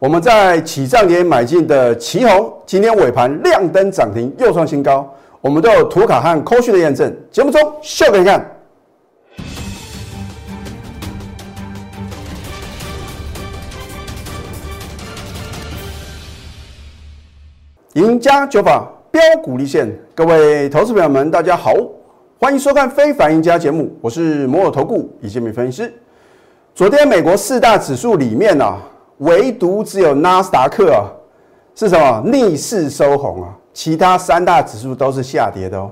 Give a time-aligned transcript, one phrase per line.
[0.00, 5.06] 我们在起涨点买进的旗红，今天尾盘亮灯涨停，又创新高。
[5.42, 8.50] 我们都有图卡和扣讯的验证，节目中秀给你看。
[17.92, 21.74] 赢家九法标股立现，各位投资朋友们，大家好，
[22.38, 25.92] 欢迎收看《非凡赢家》节目，我是摩尔投顾李建明分析师。
[26.74, 28.78] 昨天美国四大指数里面啊，
[29.20, 31.08] 唯独只有纳斯达克啊
[31.74, 35.90] 是什么逆势收红啊，其他三大指数都是下跌的哦。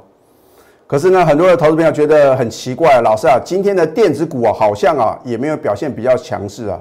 [0.87, 6.79] 可是呢，很多的投资朋友觉得很奇怪，老师啊，今天的电子股啊，好像啊也没有表现比较强势啊，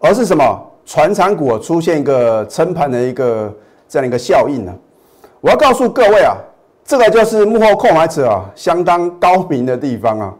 [0.00, 0.44] 而是什么
[0.86, 3.52] 船产股出现一个撑盘的一个。
[3.88, 4.74] 这样一个效应呢，
[5.40, 6.34] 我要告诉各位啊，
[6.84, 10.34] 这个就是幕后购买者啊相当高明的地方啊。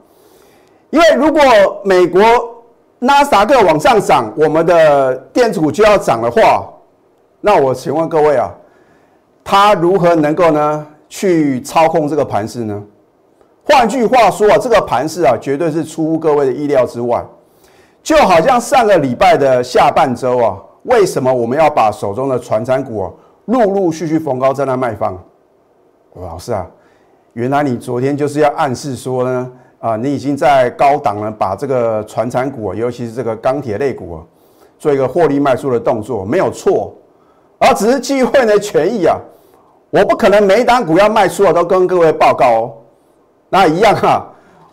[0.91, 1.41] 因为如果
[1.85, 2.21] 美国
[2.99, 6.67] 纳斯达克往上涨，我们的电子股就要涨的话，
[7.41, 8.51] 那我请问各位啊，
[9.45, 12.83] 他如何能够呢去操控这个盘势呢？
[13.65, 17.25] 换句话说啊，这个盘势啊，绝对是出乎各位的意料之外。
[18.03, 23.11] 就好像上个礼拜的下半周啊，为什么我们要把手中的传产股啊？
[23.47, 25.19] 陆陆续续逢高在那卖方，
[26.15, 26.67] 老师啊，
[27.35, 29.53] 原来你昨天就是要暗示说呢，
[29.87, 34.23] 啊，你已经在高档呢，把这个船产股，尤其是这个钢铁类股啊，
[34.79, 36.93] 做一个获利卖出的动作，没有错，
[37.59, 39.17] 而只是机会员的权益啊，
[39.91, 42.73] 我不可能每一单股要卖出啊，都跟各位报告哦，
[43.49, 44.27] 那一样哈，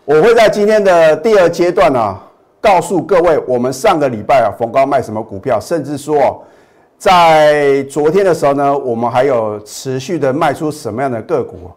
[0.05, 2.20] 我会在今天的第二阶段啊，
[2.59, 6.44] 告诉各位，我们上个礼拜啊，逢高卖什么股票，甚至说。
[6.95, 11.70] 在昨天的时候呢，我们还有持续的卖出什么样的个股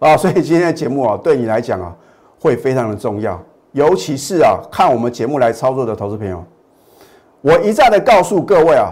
[0.00, 0.16] 啊？
[0.16, 1.94] 所以今天的节目啊，对你来讲啊，
[2.40, 3.40] 会非常的重要。
[3.72, 6.42] 尤其是啊，看我们节目来操作的投资朋友，
[7.40, 8.90] 我一再的告诉各位啊，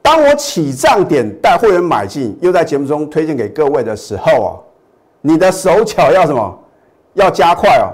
[0.00, 4.50] 当我起涨点带会员买进，又在节目中推荐给各位的时候啊，
[5.22, 6.58] 你的手脚要什么？
[7.14, 7.86] 要加快哦，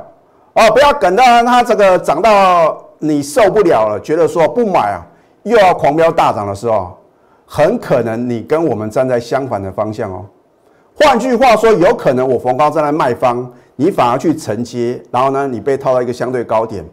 [0.55, 5.07] 哦，不要等到它这个涨到你受不了了，觉得说不买啊。
[5.43, 6.95] 又要狂飙大涨的时候，
[7.47, 10.25] 很可能你跟我们站在相反的方向哦。
[10.95, 16.85] 换句话说，有可能我逢高站在卖方，你反而去承接，然后呢，你被套到一个相对高点，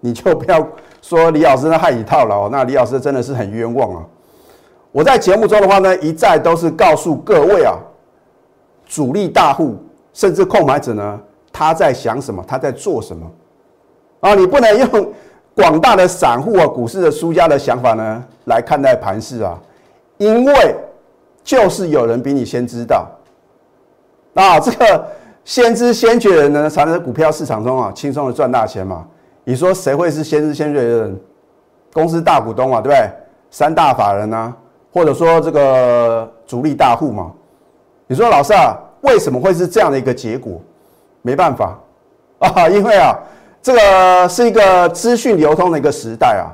[0.00, 0.66] 你就不要
[1.02, 4.02] 说李老师害你套牢，那李老师真的是很冤枉啊。
[4.90, 7.76] 我在节目中的话呢，一再都是告诉各位啊，
[8.86, 9.76] 主力大户
[10.14, 11.20] 甚至控买者呢，
[11.52, 13.30] 他在想什么，他在做什么
[14.20, 14.34] 啊？
[14.34, 15.12] 你不能用。
[15.54, 19.60] 广大的散户啊，股市的输家的想法呢，来看待盘市啊，
[20.16, 20.74] 因为
[21.42, 23.08] 就是有人比你先知道，
[24.34, 25.06] 啊，这个
[25.48, 29.06] 先知先觉的人呢，才能在股票市场中啊，轻松的赚大钱嘛。
[29.44, 31.20] 你说谁会是先知先觉的人？
[31.90, 33.10] 公司大股东啊，对不对？
[33.50, 34.54] 三大法人啊，
[34.92, 37.32] 或者说这个主力大户嘛。
[38.06, 40.60] 你说老师啊，为什么会是这样的一个结果？
[41.22, 41.80] 没办法
[42.40, 43.18] 啊，因为啊。
[43.62, 46.52] 这个是一个资讯流通的一个时代啊。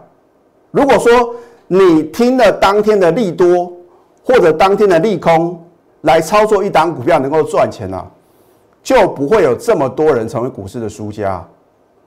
[0.71, 1.34] 如果说
[1.66, 3.72] 你听了当天的利多
[4.25, 5.61] 或者当天的利空
[6.03, 8.06] 来操作一档股票能够赚钱啊，
[8.84, 11.44] 就不会有这么多人成为股市的输家。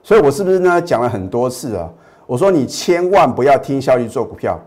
[0.02, 1.86] 所以我是不是呢讲了很多次啊？
[2.24, 4.58] 我说你千万不要听消息做股票，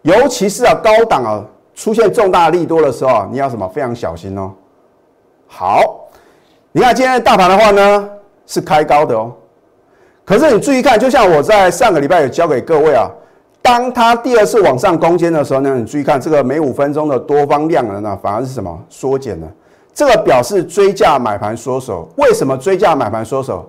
[0.00, 4.50] 尤其是啊高档啊出现重大利多的时候，你要什么非常小心哦。
[5.46, 6.08] 好，
[6.72, 8.08] 你看今天的大盘的话呢
[8.46, 9.32] 是开高的哦。
[10.24, 13.10] 可是你注意看，就像我在上个礼拜有教给各位啊，
[13.60, 19.46] 当它第二次往上攻坚的时候呢，你注意看这个每五分钟的多方量能呢，反而是什么缩减了？
[19.94, 22.08] 这个表示追价买盘缩手。
[22.16, 23.68] 为什么追价买盘缩手？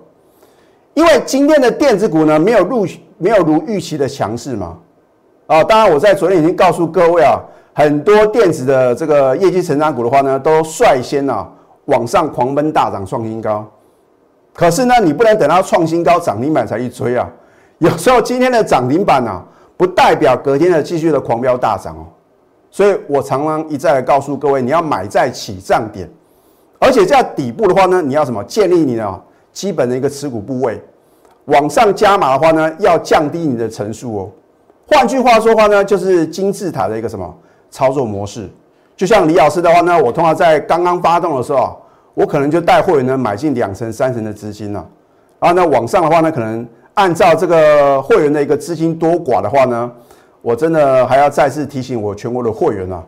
[0.94, 2.86] 因为今天的电子股呢，没有入
[3.18, 4.76] 没有如预期的强势嘛。
[5.46, 7.38] 啊，当然我在昨天已经告诉各位啊，
[7.74, 11.46] 很多电子的这个业绩成长股的话呢，都率先啊
[11.86, 13.68] 往上狂奔大涨创新高。
[14.54, 17.28] 可是呢，你不能等到创新高涨停板才去追啊！
[17.78, 19.44] 有时候今天的涨停板啊，
[19.76, 22.06] 不代表隔天的继续的狂飙大涨哦。
[22.74, 26.10] 所以我常常一再的告诉各位，你要买在起涨点，
[26.80, 28.42] 而且在底部的话呢，你要什么？
[28.42, 29.22] 建立你的
[29.52, 30.82] 基本的一个持股部位。
[31.44, 34.30] 往上加码的话呢，要降低你的层数哦。
[34.88, 37.32] 换句话说话呢，就是金字塔的一个什么
[37.70, 38.50] 操作模式？
[38.96, 41.80] 就像李老师的话呢，我通常在刚刚发动的时候。
[42.14, 44.86] 我可能就带会员呢买进两成、三成的资金了，
[45.40, 49.90] 然后呢，往上的话呢，可能按照这个会员的一个资金多寡的话呢，
[50.44, 53.02] 我真的还要再次提醒我全国的会员啊，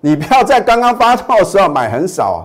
[0.00, 2.38] 你不要在刚刚发动的时候买很少啊，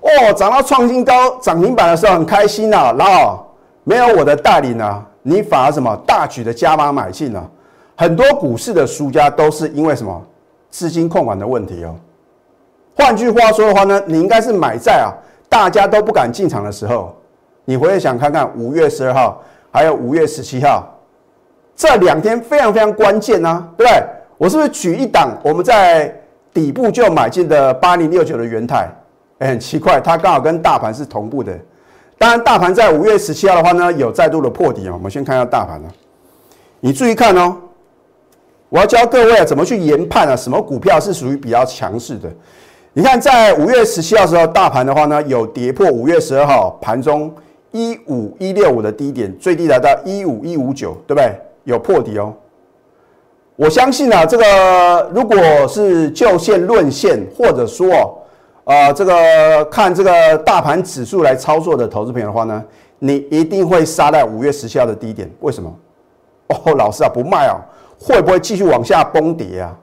[0.00, 3.46] 哦，涨到创新高涨停板的时候很开心呐，然后
[3.82, 7.46] 没有我的带领呢，你反而什么大举的加码买进啊，
[7.94, 10.18] 很多股市的输家都是因为什么
[10.70, 11.94] 资金控管的问题哦。
[12.96, 15.12] 换句话说的话呢，你应该是买在啊
[15.46, 17.14] 大家都不敢进场的时候。
[17.66, 20.86] 你回想看看五月十二号还有五月十七号
[21.76, 24.02] 这两天非常非常关键呐，对不对？
[24.36, 26.14] 我是不是举一档我们在
[26.52, 28.88] 底部就买进的八零六九的元泰？
[29.38, 31.52] 哎，很奇怪，它刚好跟大盘是同步的。
[32.16, 34.92] 当然，大盘在五月十七号的话呢，有再度的破底哦。
[34.94, 35.88] 我们先看一下大盘啊，
[36.78, 37.56] 你注意看哦。
[38.68, 42.28] 我要教各位，怎么去研判啊，什么股票是属于比较强势的。
[42.92, 47.32] 你看，在五月十七号时候，大盘的话呢，有跌破五月十二号盘中
[47.72, 51.32] 一五一六五的低点，最低来到一五一五九，对不对？
[51.64, 52.32] 有破底哦。
[53.56, 55.36] 我相信啊，这个如果
[55.68, 58.20] 是就线论线，或者说
[58.64, 62.64] 啊，这个看这个大盘指数来操作的投资品的话呢，
[62.98, 65.30] 你一定会杀在五月十七号的低点。
[65.40, 65.72] 为什么？
[66.48, 67.56] 哦，老师啊，不卖啊，
[68.00, 69.76] 会不会继续往下崩跌啊？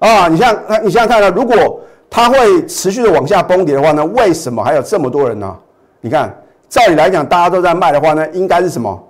[0.00, 0.54] 啊，你像
[0.84, 1.80] 你想想看啊，如果
[2.10, 4.04] 它会持续的往下崩跌的话呢？
[4.04, 5.56] 为什么还有这么多人呢？
[6.02, 6.36] 你看，
[6.68, 9.02] 照理来讲，大家都在卖的话呢，应该是什么？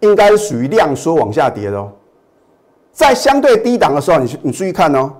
[0.00, 1.90] 应该属于量缩往下跌的哦。
[2.92, 5.10] 在相对低档的时候，你你注意看哦，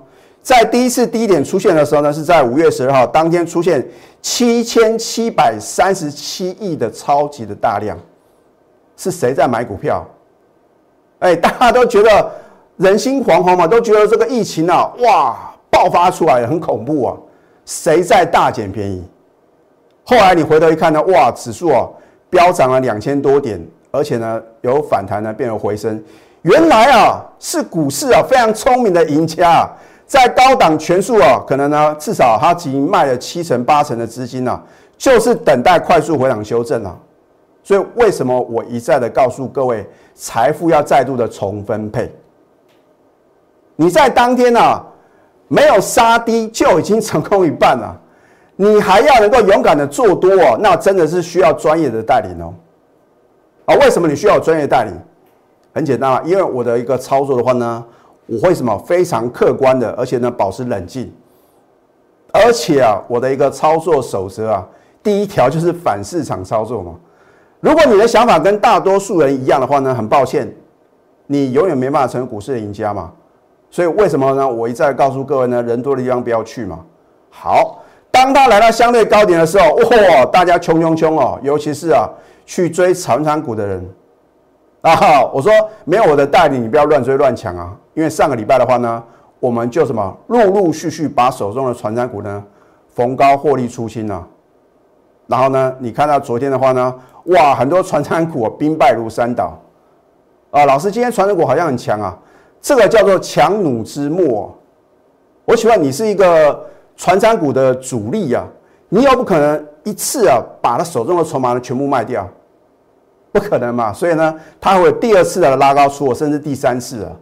[0.42, 3.86] 在第一次低点出现的时候呢，是在五月十二号当天出现
[4.20, 7.98] 七千七百三十七亿的超级的大量，
[8.96, 10.06] 是谁在买股票？
[11.20, 12.32] 哎， 大家都觉得
[12.76, 15.36] 人心惶惶嘛，都觉得这个疫情啊，哇！
[15.70, 17.16] 爆发出来很恐怖啊！
[17.64, 19.04] 谁在大捡便宜？
[20.04, 21.88] 后来你回头一看呢，哇，指数啊
[22.28, 26.02] 飙涨了两千多点，而且呢有反弹呢，变有回升。
[26.42, 29.68] 原来啊是股市啊非常聪明的赢家，
[30.06, 34.62] 在高档权数啊，可能呢至少他已经卖了七成八成的资金啊，
[34.96, 36.96] 就是等待快速回档修正啊。
[37.62, 42.10] 所以为什么我一再的告诉各位，财富要再度的重分配？
[43.76, 44.82] 你在当天呢？
[45.52, 48.00] 没有杀低就已经成功一半了，
[48.54, 52.54] 你还要能够勇敢的做多哦，那真的是需要专业的带领哦。
[53.70, 54.90] 啊，为什么你需要专业代理？
[55.72, 57.84] 很简单啊，因为我的一个操作的话呢，
[58.26, 61.12] 我会什么非常客观的，而且呢保持冷静，
[62.32, 64.66] 而且啊，我的一个操作守则啊，
[65.04, 66.94] 第一条就是反市场操作嘛。
[67.60, 70.52] 如果你的想法跟大多数人一样的话呢，很抱歉，
[71.28, 73.12] 你永远没办法成为股市的赢家嘛。
[73.70, 74.48] 所以为什么呢？
[74.48, 76.80] 我一再告诉各位呢，人多的地方不要去嘛。
[77.30, 82.10] 好，当他来到相对高点的时候，哇，大家冲冲冲哦，尤其是啊，
[82.50, 83.88] 去追长长股的人
[84.80, 85.52] 啊， 我说
[85.84, 87.76] 没有我的带领，你不要乱追乱抢啊。
[87.94, 89.00] 因为上个礼拜的话呢，
[89.38, 92.44] 我们就什么陆陆续续把手中的传长股呢
[92.88, 94.26] 逢高获利出清了。
[95.28, 96.92] 然后呢，你看到昨天的话呢，
[97.26, 99.56] 哇，很多传长股兵败如山倒
[100.50, 100.64] 啊。
[100.64, 102.18] 老师，今天传长股好像很强啊。
[102.60, 104.52] 这个叫做强弩之末。
[105.44, 106.66] 我请问你是一个
[106.96, 108.44] 船长股的主力啊，
[108.88, 112.28] 你又不可能一次啊把他手中的筹码呢全部卖掉，
[113.32, 113.92] 不可能嘛？
[113.92, 117.12] 所以呢，它会第二次的拉高出货，甚至第三次啊。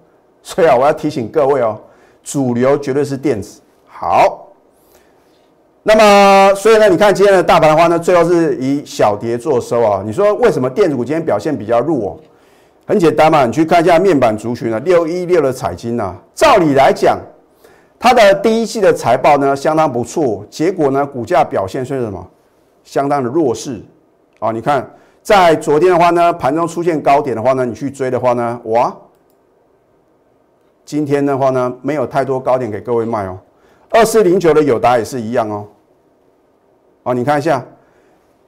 [0.42, 1.78] 所以啊，我要提醒各位哦，
[2.22, 3.60] 主流绝对是电子。
[3.86, 4.48] 好，
[5.82, 10.02] 那么所以呢，你看今天的大盘的话呢，最后是以小跌做收啊。
[10.04, 12.18] 你说为什么电子股今天表现比较弱？
[12.86, 17.18] 很简单嘛，你去看一下面板族群啊，六一六的彩金啊，照理来讲，
[17.98, 22.26] 它的第一季的财报呢相当不错，结果呢股价表现是什么？
[22.84, 23.82] 相当的弱势
[24.38, 24.50] 啊！
[24.50, 24.88] 你看
[25.28, 28.90] 在昨天的话呢，盘中出现高点的话呢，你去追的话呢，哇，
[30.86, 33.38] 今天的话呢没有太多高点给各位卖哦。
[33.90, 35.66] 二四零九的友达也是一样哦。
[37.02, 37.62] 哦，你看一下。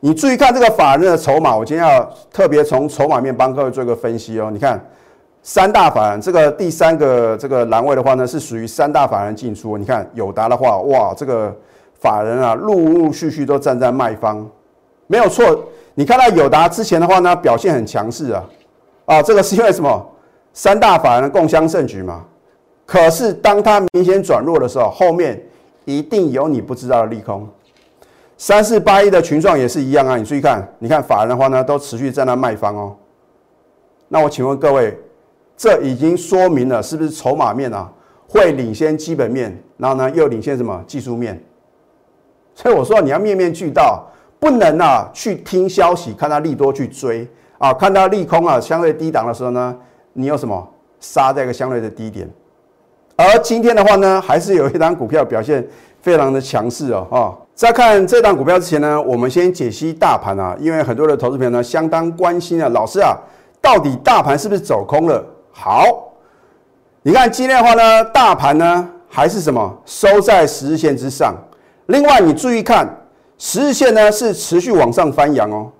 [0.02, 4.48] 你注意看这个法人的筹码，我今天要特别从筹码面帮各位做一个分析哦。
[4.50, 4.82] 你看
[5.42, 9.76] 三大法人这个第三个这个栏位的话呢，是属于三大法人进出。
[9.76, 11.54] 你看友达的话，哇，这个
[11.92, 14.48] 法人啊，陆陆续续都站在卖方，
[15.06, 15.62] 没有错。
[15.94, 18.44] 你看到友达之前的话呢，表现很强势啊，
[19.06, 20.06] 啊，这个是因为什么？
[20.52, 22.24] 三大法人共襄盛举嘛。
[22.86, 25.40] 可是当它明显转弱的时候，后面
[25.84, 27.48] 一定有你不知道的利空。
[28.36, 32.96] 三四八一的群创也是一样啊，你注意看，你看法人的话呢，都持续在那卖方哦。
[34.08, 34.98] 那我请问各位，
[35.56, 37.88] 这已经说明了是不是筹码面啊
[38.26, 41.40] 会领先基本面，然后呢又领先什么技术面？
[42.54, 44.04] 所以我说你要面面俱到，
[44.40, 47.28] 不能啊去听消息，看到利多去追
[47.58, 49.76] 啊，看到利空啊相对低档的时候呢，
[50.14, 50.68] 你有什么
[50.98, 52.28] 杀在一个相对的低点。
[53.16, 55.64] 而今天的话呢，还是有一张股票表现
[56.00, 57.38] 非常的强势哦，哈。
[57.54, 63.14] 在看这档股票之前呢，我们先解析大盘啊，因为很多的投资朋友呢相当关心啊，老师啊，
[63.60, 65.22] 到底大盘是不是走空了？
[65.52, 65.84] 好，
[67.02, 71.34] 你看今天的话呢，大盘呢还是什么收在十日线之上。
[71.88, 72.88] 另外你注意看，
[73.42, 75.72] 十日线呢是持续往上翻扬哦。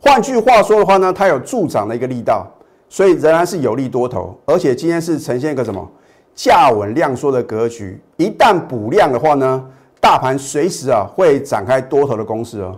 [0.00, 2.44] 换句话说的话呢，它有助涨的一个力道，
[2.88, 4.36] 所以仍然是有利多头。
[4.44, 5.88] 而且今天是呈现一个什么
[6.34, 8.02] 价稳量缩的格局。
[8.16, 9.64] 一旦补量的话呢，
[10.00, 12.76] 大盘随时啊会展开多头的攻势哦。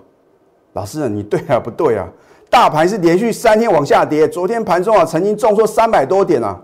[0.75, 2.07] 老师，你对啊不对啊？
[2.51, 6.61] 大盘是连续三天往下跌，昨天盘中啊曾经重挫三百多点啊。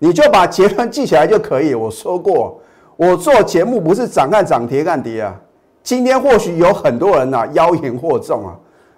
[0.00, 1.76] 你就把结论记起来就可以。
[1.76, 2.60] 我说过，
[2.96, 5.40] 我做节目不是涨看涨跌看跌啊。
[5.82, 8.54] 今天或许有很多人呐妖言惑众啊，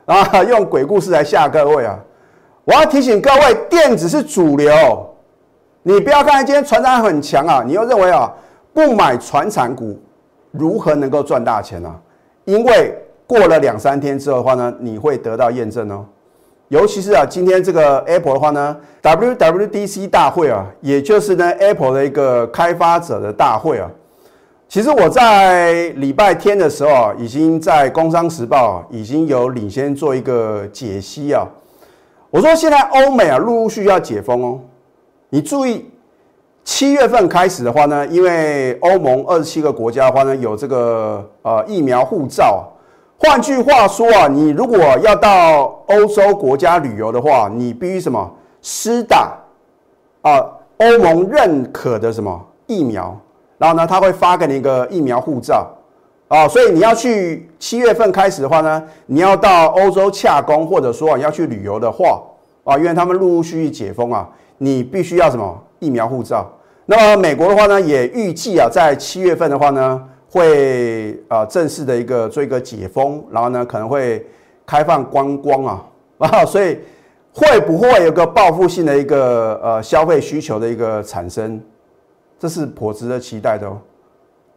[0.06, 1.98] 啊 用鬼故事来吓各位啊。
[2.64, 4.72] 我要提醒各位，电子是主流，
[5.82, 8.32] 你不要看今天船长很强啊，你又认为啊
[8.72, 10.00] 不买船产股
[10.50, 11.94] 如何能够赚大钱呢？
[12.44, 12.94] 因为
[13.26, 16.04] 过了两三天之后的话呢，你会得到验证哦。
[16.68, 23.90] 尤其是啊，今天这个 Apple 的话呢，WWDC 大会啊，也就是呢 Apple 的一个开发者的大会啊。
[24.72, 31.46] 其实我在礼拜天的时候啊，已经在《工商时报》已经有领先做一个解析啊。
[32.30, 34.58] 我说现在欧美啊，陆陆续续要解封哦。
[35.28, 35.90] 你注意，
[36.64, 42.66] 七月份开始的话呢，因为欧盟二十七个国家的话呢，有这个呃疫苗护照。
[43.18, 49.38] 换句话说啊，你如果要到欧洲国家旅游的话，你必须什么施打
[50.22, 50.42] 啊
[50.78, 53.14] 欧盟认可的什么疫苗，
[53.62, 55.70] 然后呢，他会发给你一个疫苗护照
[56.26, 62.20] 啊，所以你要去七月份开始的话呢，你要到欧洲洽工或者说你要去旅游的话
[62.64, 64.28] 啊，因为他们陆陆续续解封啊，
[64.58, 66.50] 你必须要什么疫苗护照。
[66.86, 70.02] 那么美国的话呢，也预计啊，在七月份的话呢。
[70.34, 74.26] 会啊，正式的一个做一个解封，然后呢，可能会
[74.64, 75.84] 开放观光啊
[76.16, 76.78] 啊， 所以
[77.34, 81.60] 会不会有个报复性的一个呃消费需求的一个产生？
[82.42, 83.78] 这是颇值得期待的哦。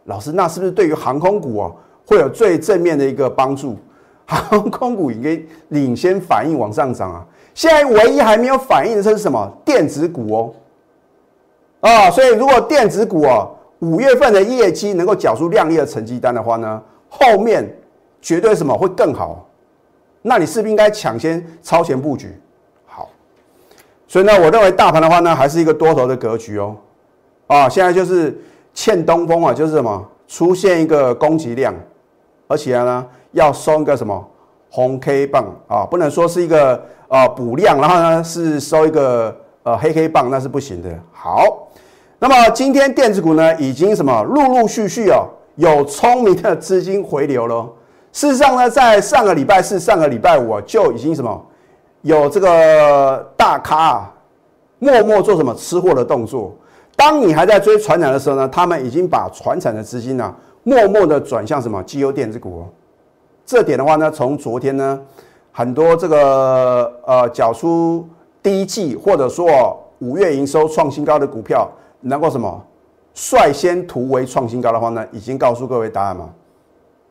[0.06, 3.78] 老师，那是不是对于航空股哦会有最正面的一个帮助？
[4.26, 7.24] 航空股已经领先反应往上涨啊。
[7.54, 9.48] 现在唯一还没有反应的是什么？
[9.64, 10.56] 电子股哦
[11.82, 13.52] 啊，所以如果电子股哦。
[13.80, 17.70] 五月份的业绩能够缴出亮丽的成绩单的话呢，后面
[18.20, 19.48] 绝对什么会更好？
[20.24, 22.34] 那你是不是应该抢先超前布局？
[22.88, 23.10] 好，
[24.08, 26.76] 所以呢，我认为大盘的话呢，还是一个多头的格局哦。
[27.48, 28.36] 啊，现在就是
[28.74, 31.74] 欠东风啊，就是什么出现一个供给量，
[32.48, 34.28] 而且呢要收一个什么
[34.70, 40.90] 红 K 棒啊，不能说是一个啊补量，然后呢是收一个呃黑 K 棒，那是不行的。
[41.12, 41.62] 好。
[42.18, 47.70] 那么今天电子股呢，已经什么陆陆续续哦，有聪明的资金回流了。
[48.14, 51.46] 事实上呢，在上个礼拜四、上个礼拜五就已经什么
[52.04, 54.14] 有这个大咖啊，
[54.80, 56.56] 默默做什么吃货的动作。
[56.96, 60.34] 当你还在追船产的时候呢，他们已经把船产的资金呢，
[60.64, 62.68] 默默的转向什么绩优电子股哦。
[63.46, 65.00] 这点的话呢，从昨天呢，
[65.52, 68.08] 很多这个呃缴出
[68.42, 71.70] 第一季或者说五月营收创新高的股票。
[72.08, 72.64] 能够什么
[73.16, 75.04] 率先突围创新高的话呢？
[75.12, 76.30] 已经告诉各位答案嘛？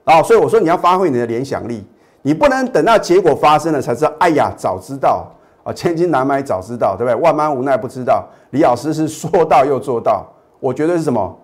[0.05, 1.85] 啊，所以我说你要发挥你的联想力，
[2.23, 4.13] 你不能等到结果发生了才知道。
[4.21, 5.29] 哎呀，早知道
[5.65, 7.21] 啊，千金难买早知道，对不对？
[7.21, 8.25] 万般无奈不知道。
[8.51, 10.25] 李老师是说到又做到，
[10.61, 11.37] 我绝对是什么？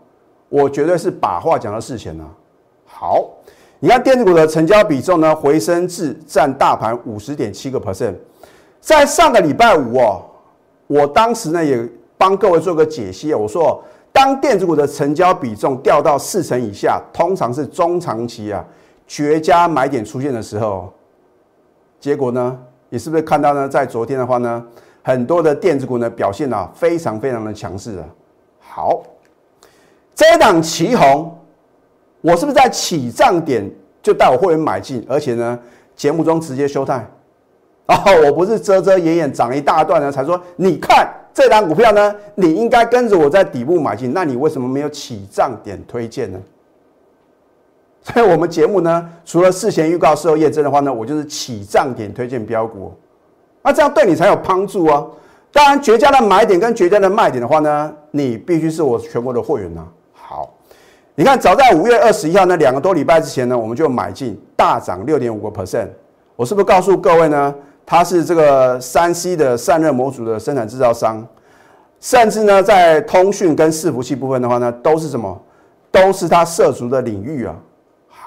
[0.48, 2.24] 我绝对是把话讲到事前呢。
[2.84, 3.28] 好，
[3.80, 8.14] 你看电子股的成交比重呢，回升至占大盘五十点七个 percent。
[8.80, 10.22] 在上个礼拜五哦，
[10.86, 11.88] 我当时呢也。
[12.20, 18.62] 帮各位做个解析我说，当电子股的成交比重掉到四成以下，通常是中长期啊
[19.06, 20.92] 绝佳买点出现的时候。
[21.98, 22.58] 结果呢，
[22.90, 23.66] 你是不是看到呢？
[23.66, 24.62] 在昨天的话呢，
[25.02, 28.04] 很多的电子股呢表现啊非常非常的强势啊。
[28.58, 29.02] 好，
[30.14, 31.34] 这档旗红，
[32.20, 33.68] 我是不是在起涨点
[34.02, 35.58] 就带我会员买进，而且呢
[35.96, 37.08] 节目中直接休态？
[37.88, 41.08] 哦，我不是遮遮掩掩涨一大段呢才说，你看。
[41.32, 46.38] 这档股票呢，你应该跟着我在底部买进，那你为什么没有起涨点推荐呢？
[48.12, 52.92] 所以，我们节目呢，除了事前预告、事后验证的话呢，我就是起涨点推荐标股，
[53.62, 55.06] 那这样对你才有帮助啊。
[55.52, 59.84] 当然，绝佳的买点跟绝佳的卖点的话呢，你必须是我全国的会员呐。
[60.12, 60.48] 好，
[61.14, 65.88] 你看，早在五月二十一号那两个多礼拜之前呢，我们就买进大涨六点五个 percent，
[66.36, 67.54] 我是不是告诉各位呢？
[67.84, 71.26] 它是这个三 C 的散热模组的生产制造商，
[72.00, 75.36] 甚至呢，在通讯跟伺服器部分的话呢，都是什么？
[75.90, 77.56] 都是它涉足的领域啊。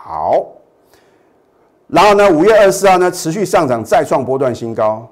[0.06, 0.46] 好，
[1.88, 5.08] 然后呢，五月二十四号呢，持续上涨，再创波段新高。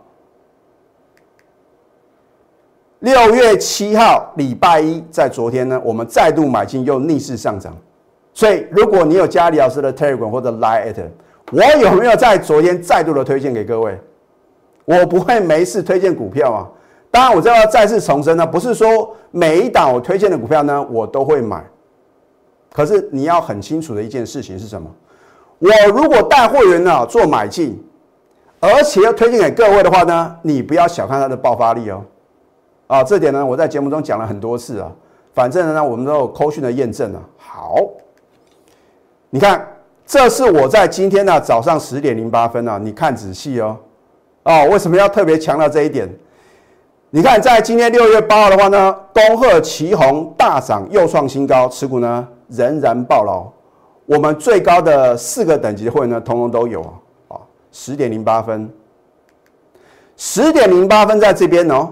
[3.00, 7.74] 六月七号礼拜一，在昨天呢，我们再度买进，又逆势上涨。
[8.34, 10.94] 所以，如果你有加李老师的 Telegram 或者 Line，
[11.54, 13.98] 我有没有在昨天再度的推荐给各位？
[14.84, 16.68] 我不会没事推荐股票啊。
[17.10, 21.64] 当然，我这要再次重申呢，不是说每一档我推荐的股票呢，我都会买。
[22.74, 24.90] 可是你要很清楚的一件事情是什么？
[25.60, 27.80] 我如果带会员呢做买进，
[28.60, 32.04] 而且要推荐给各位的话呢，你不要小看它的爆发力哦。
[32.88, 34.92] 啊，这点呢我在节目中讲了很多次啊。
[35.34, 37.22] 反正呢，我们都有扣讯的验证啊。
[37.38, 37.76] 好，
[39.30, 39.66] 你看，
[40.06, 43.78] 这是我在今天呢早上十点零八分啊，你看仔细哦。
[44.44, 46.10] 哦，为什么要特别强调这一点？
[47.12, 53.52] 你看，在今天六月八号的话呢，恭贺旗宏大涨又创新高，持股呢仍然爆牢。
[54.06, 56.92] 我们最高的四个等级的会员呢，通通都有啊。
[57.30, 57.36] 啊，
[57.72, 58.70] 十点零八分，
[60.16, 61.90] 十点零八分在这边哦。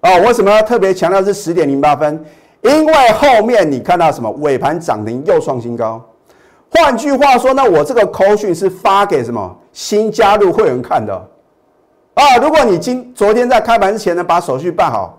[0.00, 2.24] 哦，为什么要特别强调是十点零八分？
[2.62, 6.04] 因为后面你看到什么尾盘涨停又创新高。
[6.70, 9.56] 换句话说呢，我这个扣讯是发给什么？
[9.72, 11.14] 新加入会员看的
[12.14, 12.36] 啊！
[12.42, 15.17] 如果你今昨天在开盘之前呢，把手续办好，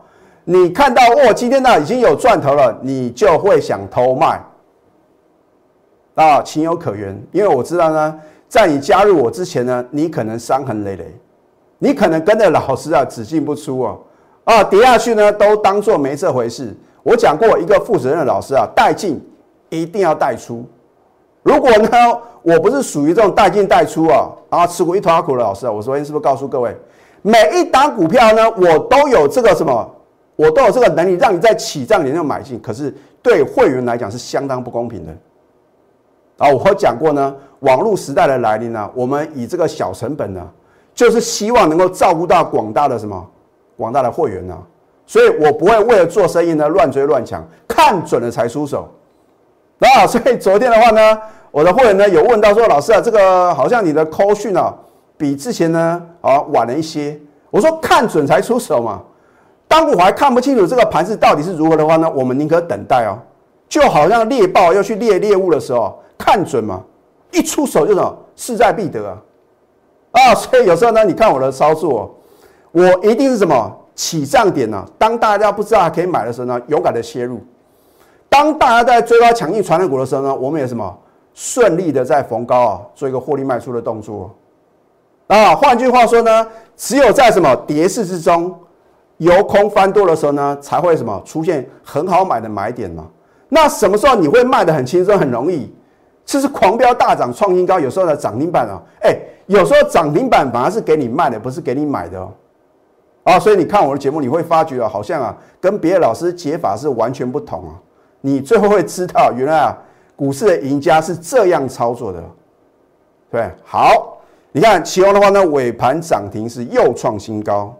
[0.51, 4.41] 你看到哦，今天呢已经有赚头了，你就会想偷卖
[6.15, 7.15] 啊，情有可原。
[7.31, 11.15] 因为我知道呢，在你加入我之前呢，你可能伤痕累累，
[11.77, 13.99] 你可能跟着老师啊只进不出哦，
[14.45, 16.75] 啊跌下去呢都当做没这回事。
[17.03, 19.23] 我讲过一个负责任的老师啊，带进
[19.69, 20.65] 一定要带出。
[21.43, 21.89] 如果呢，
[22.41, 26.75] 我不是属于这种带进带出啊，然后吃过一坨苦的老师啊，我昨天是不是告诉各位，
[27.21, 29.87] 每一档股票呢，我都有这个什么，
[30.39, 35.11] 我都有这个能力让你在起涨点就买进，可是对会员来讲是相当不公平的。
[36.37, 40.41] 啊，我讲过呢，网络时代的来临呢，我们以这个小成本呢，
[40.95, 43.29] 就是希望能够照顾到广大的什么
[43.75, 44.57] 广大的会员呢，
[45.05, 48.87] 所以我不会为了做生意呢乱追乱抢，看准了才出手。
[49.79, 51.19] 啊，所以昨天的话呢，
[51.51, 54.73] 我的会员呢有问到说，老师啊，这个好像你的扣讯啊，
[55.17, 57.19] 比之前呢啊晚了一些。
[57.49, 59.01] 我说看准才出手嘛。
[59.69, 63.17] 当我还看不清楚这个盘势到底是如何的话呢，我们宁可等待哦。
[63.69, 66.81] 就好像猎豹要去猎猎物的时候，看准嘛，
[67.31, 69.17] 一出手就什么势在必得啊。
[70.11, 72.13] 啊， 所以有时候呢，你看我的操作，
[72.71, 74.83] 我一定是什么起涨点呢？
[74.97, 77.39] 当大家不知道还可以买的时候呢，勇敢的切入。
[78.27, 80.97] 当大家在追高抢进传染股的时候呢，我们也什么
[81.35, 84.35] 顺利的在逢高啊做一个获利卖出的动作
[85.27, 85.53] 啊。
[85.55, 88.51] 换句话说呢，只有在什么跌势之中
[89.19, 93.07] 由空翻多的时候呢，才会什么出现很好买的买点嘛。
[93.47, 95.73] 那什么时候你会卖的很轻松很容易？
[96.25, 102.31] 这是狂飙大涨创新高，有时候的涨停板啊，哎，有时候涨停板反而是给你卖的，不是给你买的哦。
[103.23, 107.73] 啊，所以你看我的节目，你会发觉啊，好像啊跟别的老师解法是完全不同啊。
[108.21, 109.77] 你最后会知道，原来啊，
[110.15, 112.23] 股市的赢家是这样操作的，
[113.31, 114.19] 对，好，
[114.51, 117.75] 你看期货的话呢，尾盘涨停是又创新高。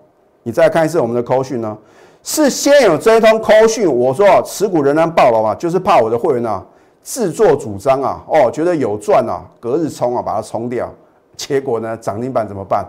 [0.50, 1.78] 你再看一次我们的扣讯呢，
[2.24, 6.66] 是先有这一通扣讯，我说持股仍然爆了嘛，就是怕我的会员啊
[7.04, 10.92] 自作主张啊，哦，觉得有赚啊，隔日冲啊，把它冲掉，
[11.38, 12.84] 结果呢，涨停板怎么办？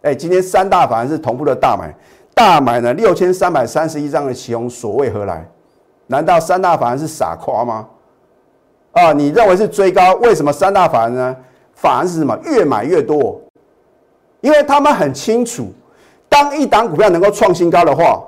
[0.00, 1.94] 哎，今天三大反而是同步的大买，
[2.32, 5.46] 大买呢六千三百三十一张的期红，所谓何来？
[6.06, 7.86] 难道三大法人是傻瓜吗？
[8.92, 10.14] 啊，你认为是追高？
[10.14, 11.36] 为什么三大法人呢？
[11.74, 12.34] 法人是什么？
[12.44, 13.38] 越买越多，
[14.40, 15.68] 因为他们很清楚，
[16.36, 18.22] 当一档股票能够创新高的话，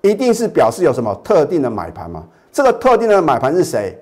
[0.00, 2.22] 一定是表示有什么特定的买盘嘛？
[2.52, 3.98] 这个特定的买盘是谁？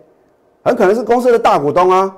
[0.62, 2.14] 很可能是公司的大股东啊，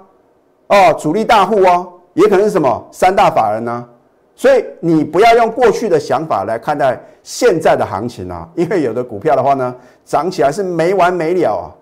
[0.66, 3.88] 哦，主力大户哦，也可能是什么三大法人呢？
[4.34, 9.72] 所以你不要用过去的想法来看待现在的行情啊，因为有的股票的话呢，
[10.04, 11.72] 涨起来是没完没了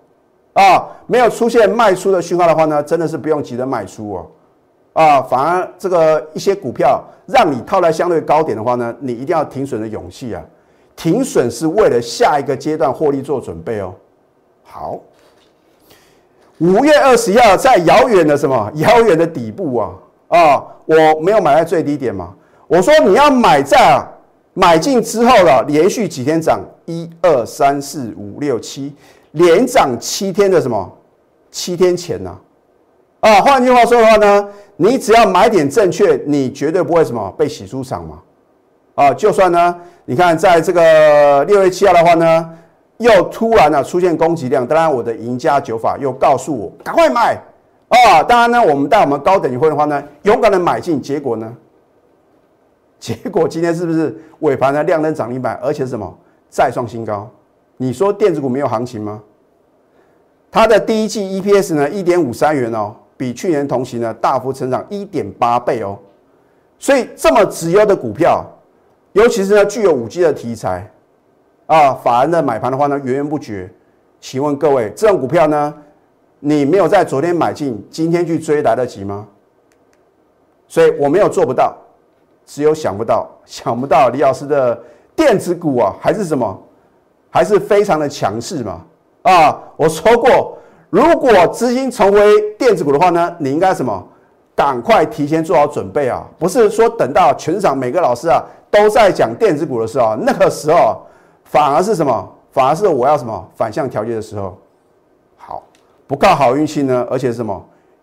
[0.53, 4.27] 啊，啊，没有出现卖出的讯号的话呢，真的是不用急着卖出哦，
[4.95, 10.41] 啊反而这个一些股票让你套在相对高点的话呢，你一定要停损的勇气啊，
[10.95, 13.93] 停损是为了下一个阶段获利做准备哦。
[14.63, 14.97] 好，
[16.59, 19.91] 五月二十一号在遥远的什么遥远的底部啊，
[20.29, 22.33] 啊，我没有买在最低点嘛。
[22.67, 24.07] 我说你要买在啊，
[24.53, 28.95] 买进之后了，连续几天涨，一二三四五六七，
[29.31, 30.89] 连涨七天的什么？
[31.51, 32.29] 七天前呢？
[32.29, 32.39] 啊，
[33.25, 38.21] 啊换句话说的话呢，你只要买点正确，你绝对不会什么被洗出场嘛。
[38.93, 42.49] 啊，就算呢，你看在这个六月七号的话呢，
[42.97, 47.35] 又突然呢出现供给量，当然我的赢家九法又告诉我赶快买
[47.89, 48.21] 啊。
[48.21, 51.51] 当然呢，我们带我们高等级会的话呢，勇敢的买进，结果呢？
[52.99, 56.15] 结果今天是不是尾盘呢亮灯涨停板，而且什么
[56.47, 57.27] 再创新高？
[57.77, 59.19] 你说电子股没有行情吗？
[60.51, 65.97] 它的第一季 EPS 呢一点五三元哦，比去年同期呢大幅成长一点八倍哦。
[66.77, 68.45] 所以这么直优的股票，
[69.13, 70.91] 尤其是呢具有五 G 的题材
[71.67, 73.71] 啊，法人的买盘的话呢源源不绝。
[74.19, 75.73] 请问各位，这种股票呢，
[76.39, 79.27] 你没有在昨天买进，今天去追来得及吗？
[80.67, 81.77] 所以我没有做不到，
[82.43, 84.83] 只有想不到，想不到李老师的
[85.15, 86.59] 电子股啊，还是什么，
[87.29, 88.81] 还是非常的强势嘛。
[89.21, 90.57] 啊，我说过，
[90.95, 94.01] 如果资金成为电子股的话呢，你应该什么？
[94.55, 96.25] 赶快提前做好准备啊！
[96.39, 101.01] 不是说等到全场每个老师啊都在讲电子股的时候，那个时候
[101.43, 102.25] 反而是什么？
[102.49, 104.57] 反而是我要什么反向调节的时候。
[105.35, 105.61] 好，
[106.07, 107.61] 不靠好运气呢，而且什么？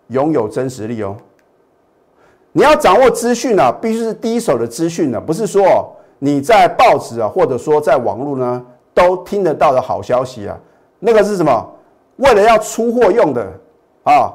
[0.09, 1.17] 拥有真实力哦。
[2.51, 10.55] 你要掌握资讯呢，必须是第一手的资讯呢，不是说你在报纸啊，或者说在网络呢都听得到的好消息啊。
[10.99, 11.69] 那个是什么？
[12.17, 13.45] 为了要出货用的
[14.03, 14.31] 啊，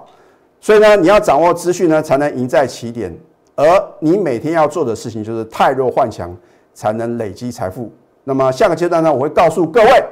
[0.61, 3.17] 所以呢，你要掌握资讯呢，才能赢在起点。
[3.55, 3.65] 而
[3.99, 6.37] 你每天要做的事情就是太弱换强，
[6.75, 7.93] 才能累积财富。
[8.25, 10.05] 那么下个阶段呢，我会告诉各位，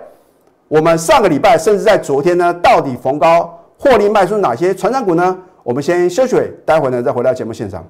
[0.69, 5.39] 我们上个礼拜甚至在昨天呢，到底逢高获利卖出哪些传长股呢？
[5.63, 7.87] 我们先休息，待会呢再回到节目现场。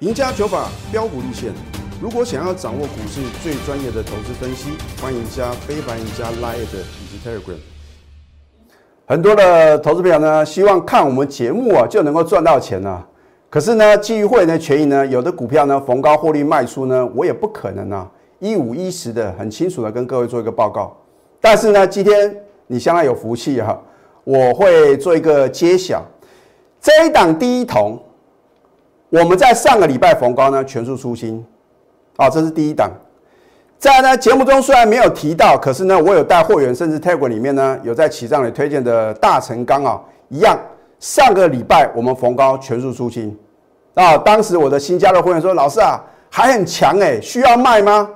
[0.00, 1.52] 赢家九法标股立线。
[2.00, 4.70] 如果想要掌握股市最专业的投资分析，
[5.02, 7.77] 欢迎加非凡、加 Line 以及 Telegram。
[9.10, 13.02] 很多的投资朋友呢，希望看我们节目啊就能够赚到钱啊。
[13.48, 18.06] 可是呢，基于会员的权益呢，有的股票呢逢高获利卖出呢，我也不可能啊
[18.38, 20.94] 一五一十的很清楚的跟各位做一个报告。
[21.40, 23.80] 但是呢，今天你相当有福气哈，
[24.24, 26.04] 我会做一个揭晓。
[26.78, 27.98] 这一档第一桶，
[29.08, 31.42] 我们在上个礼拜逢高呢全数出清。
[32.18, 32.90] 好，这是第一档。
[33.78, 40.58] 在呢节目中虽然没有提到，可是呢我有带货源，甚至 Tag 里面呢有在起账里推荐的大成钢啊，一样。
[40.98, 43.36] 上个礼拜我们逢高全数出清
[43.94, 48.10] 啊，当时我的新加入会员说：“老师啊，还很强哎，需要卖吗？”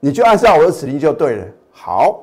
[0.00, 1.44] 你就按照我的指令就对了。
[1.70, 2.18] 好，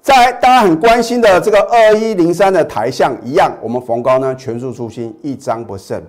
[0.00, 6.02] 在大家很关心的这个二一零三的台象一样，我们逢高呢全数出清，一张不剩。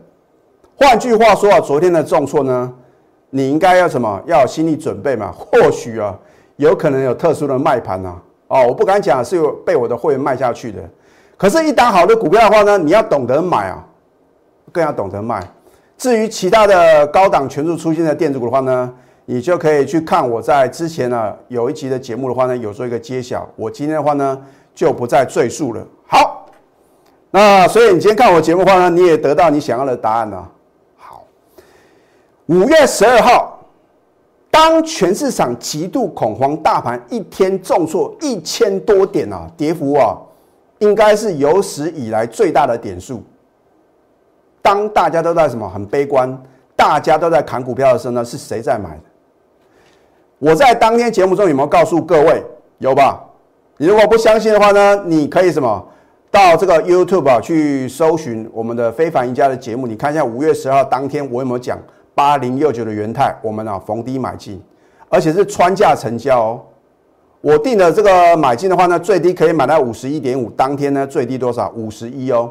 [0.77, 2.73] 换句话说啊，昨天的重挫呢？
[3.35, 4.21] 你应该要什么？
[4.25, 5.29] 要有心理准备嘛？
[5.29, 6.17] 或许啊，
[6.55, 8.15] 有可能有特殊的卖盘呐。
[8.47, 10.79] 哦，我不敢讲是有被我的会员卖下去的。
[11.35, 13.85] 可是，一档好的股票的话呢，你要懂得买啊，
[14.71, 15.43] 更要懂得卖。
[15.97, 18.89] 至于其他的高档全数出现的电子股的话呢，
[19.25, 23.45] 你就可以去看我在之前呢有一集的节目的话呢，有做一个揭晓。
[23.57, 24.41] 我今天的话呢，
[24.73, 25.85] 就不再赘述了。
[26.07, 26.47] 好，
[27.31, 30.51] 那所以你今天看我节目的话呢，你也得到你想要的答案了。
[32.47, 33.59] 五月十二号，
[34.51, 40.15] 当全市场极度恐慌，大盘一天重挫一千多点啊，跌幅啊，
[40.77, 43.23] 应该是有史以来最大的点数。
[44.61, 46.39] 当大家都在什么很悲观，
[46.75, 48.99] 大家都在砍股票的时候呢，是谁在买？
[50.37, 52.43] 我在当天节目中有没有告诉各位？
[52.77, 53.23] 有吧？
[53.77, 55.83] 你如果不相信的话呢，你可以什么
[56.29, 61.79] 到这个 YouTube 啊去搜寻我们的非凡赢家的节目，你看一下五月十号当天我有没有讲？
[62.15, 64.59] 八零六九的元泰，我们啊逢低买进，
[65.09, 66.61] 而且是穿价成交哦。
[67.41, 71.69] 我定的这个买进的话呢，最低可以买到五十一点五，当天呢最低多少？
[71.75, 72.49] 五十一哦。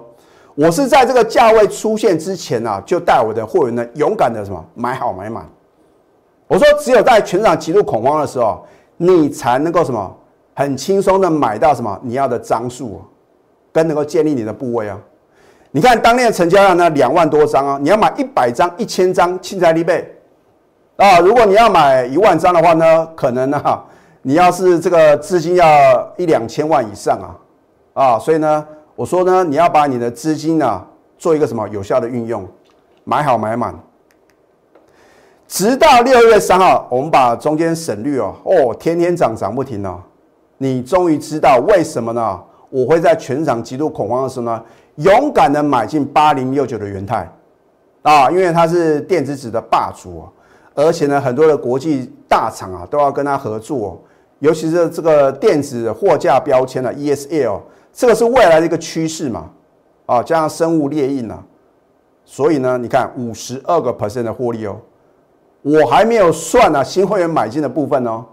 [0.54, 5.44] 我是在这个价位出现之前啊，就带我的货源呢勇敢的什么买好买满。
[6.46, 8.64] 我说只有在全场极度恐慌的时候，
[8.98, 10.16] 你才能够什么
[10.54, 13.02] 很轻松的买到什么你要的张数，
[13.72, 15.00] 跟能够建立你的部位啊。
[15.76, 17.76] 你看当天的成交量呢，两万多张啊！
[17.82, 20.08] 你要买一百张、一千张，亲财力倍
[20.94, 21.18] 啊！
[21.18, 23.82] 如果你要买一万张的话呢，可能呢，
[24.22, 25.66] 你要是这个资金要
[26.16, 27.34] 一两千万以上啊
[27.92, 28.18] 啊！
[28.20, 30.80] 所以呢，我说呢，你要把你的资金呢
[31.18, 32.46] 做一个什么有效的运用，
[33.02, 33.74] 买好买满，
[35.48, 40.00] 直到六月三号，我们把中间省略哦哦，天天涨涨不停哦，
[40.56, 42.40] 你终于知道为什么呢？
[42.74, 44.60] 我会在全场极度恐慌的时候呢？
[44.96, 47.32] 勇敢的买进八零六九的元泰
[48.02, 50.26] 啊，因为它是电子纸的霸主啊，
[50.74, 54.02] 而且呢，很多的国际大厂啊都要跟它合作，
[54.40, 57.60] 尤其是这个电子货架标签的 ESL，
[57.92, 59.50] 这个是未来的一个趋势嘛
[60.06, 61.40] 啊，加上生物列印啊，
[62.24, 64.76] 所以呢，你看五十二个 percent 的获利哦，
[65.62, 68.24] 我还没有算呢新会员买进的部分哦，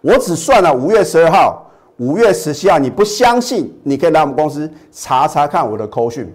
[0.00, 1.63] 我只算了五月十二号。
[1.98, 3.72] 五月十七号，你不相信？
[3.84, 6.32] 你可以来我们公司查查看我的扣讯。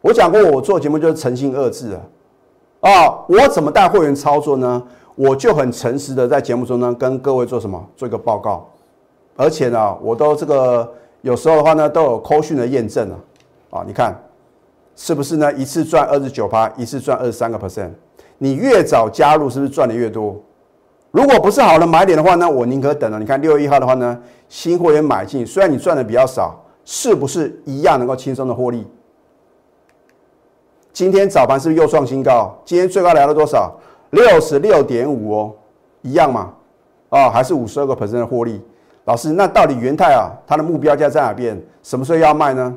[0.00, 2.00] 我讲过，我做节目就是诚信二字啊。
[2.90, 4.82] 啊，我怎么带会员操作呢？
[5.14, 7.82] 我就很诚实的在节目中呢，跟各位做什么？
[7.96, 8.68] 做一个报告，
[9.36, 13.16] 而且呢，我都这个有时候的话呢，都有扣讯的验证啊。
[13.70, 14.20] 啊，你看
[14.94, 15.52] 是不是呢？
[15.54, 17.90] 一次赚二十九趴，一次赚二十三个 percent。
[18.36, 20.38] 你越早加入，是不是赚的越多？
[21.12, 23.18] 如果不是好的买点的话呢，我宁可等了。
[23.18, 28.86] 你看六月一号的话呢，新会员买进，虽然你赚的比较少，是不是一样能够轻松的获利？
[30.90, 32.54] 今天早盘是不是又创新高？
[32.64, 33.78] 今天最高来了多少？
[34.10, 35.52] 六十六点五哦，
[36.00, 36.52] 一样嘛？
[37.10, 38.62] 啊，还是五十二个 percent 的获利。
[39.04, 41.60] 老师，那到底元泰啊，它的目标价在哪边？
[41.82, 42.74] 什么时候要卖呢？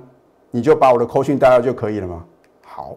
[0.52, 2.24] 你就把我的扣讯带到就可以了嘛？
[2.66, 2.96] 好，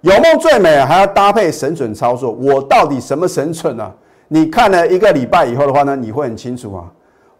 [0.00, 2.32] 有梦最美，还要搭配神准操作。
[2.32, 3.92] 我到底什么神准呢？
[4.28, 6.84] 你看了一个礼拜以后的话呢，你会很清楚啊。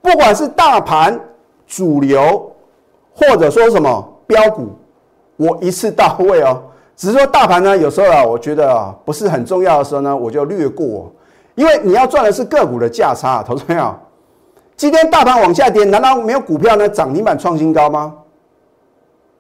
[0.01, 1.19] 不管是大盘
[1.67, 2.53] 主流，
[3.13, 4.69] 或者说什么标股，
[5.37, 6.63] 我一次到位哦。
[6.95, 11.13] 只是说大盘呢，有时候啊，我觉得啊，不是很重要的时候呢，我就略过。
[11.55, 13.95] 因为你要赚的是个股的价差，投资朋友。
[14.77, 18.15] 今天大盘往下跌，难道没有股票呢涨停板创新高吗？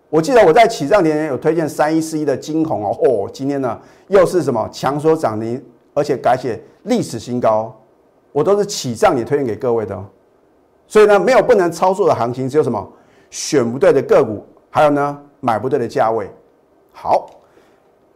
[0.08, 3.78] 我记得我在起涨点有推荐三一四一的金红哦，今天呢
[4.08, 5.62] 又是什么强说涨停，
[5.96, 7.74] 而且改写历史新高，
[8.32, 9.98] 我都是起涨点推荐给各位的。
[10.86, 12.86] 所以呢，没有不能操作的行情，只有什么
[13.30, 16.30] 选不对的个股，还有呢买不对的价位。
[16.92, 17.30] 好。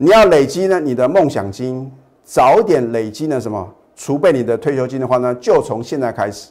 [0.02, 1.90] 你要累积呢，你的梦想金，
[2.24, 6.50] 早点累积呢什么储备你的退休金的话呢，就从现在开始。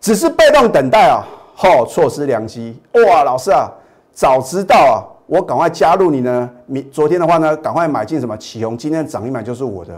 [0.00, 3.22] 只是被动等待啊，吼，错失良机哇！
[3.22, 3.70] 老师啊，
[4.12, 6.50] 早知道啊，我赶快加入你呢。
[6.66, 9.94] 明昨天的话呢，赶快买进什么启宏，今天涨一买就是我的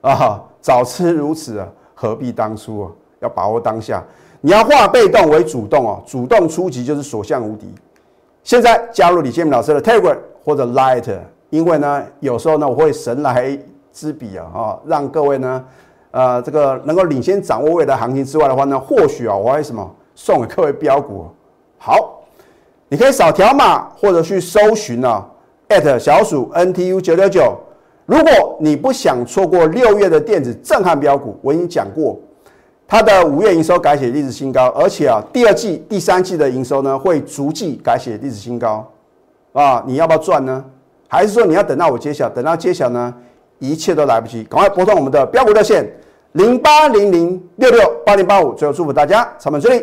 [0.00, 0.42] 啊。
[0.60, 2.90] 早知如此，何必当初啊？
[3.20, 4.02] 要把握当下，
[4.40, 7.72] 你要化被动为主动哦，主动出击就是所向无敌。
[8.42, 10.18] 现在加入李建明老师的 Telegram。
[10.44, 11.08] 或者 Light，
[11.50, 13.56] 因为呢，有时候呢，我会神来
[13.92, 15.64] 之笔啊，啊，让各位呢，
[16.10, 21.28] 呃，这个能够领先掌握未来行情之外的话呢，或许啊，我会什么送给各位标股。
[21.78, 22.21] 好，
[22.92, 25.26] 你可以扫条码或者去搜寻啊
[25.70, 27.58] ，at 小鼠 NTU 九九九。
[28.04, 32.20] 如果你不想错过六月的电子震撼标股，我已经讲过，
[32.86, 38.86] 它的五月营收改写历史新高，而且啊，第二季、第三季的营收呢，会逐季改写历史新高。
[39.54, 40.62] 啊，你要不要赚呢？
[41.08, 42.28] 还是说你要等到我揭晓？
[42.28, 43.14] 等到揭晓呢，
[43.58, 44.44] 一切都来不及。
[44.44, 45.90] 赶快拨通我们的标股热线
[46.32, 48.52] 零八零零六六八零八五。
[48.52, 49.82] 最后祝福大家操盘顺利，